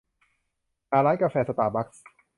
[0.89, 2.03] หาร้านกาแฟสตาร์บักส์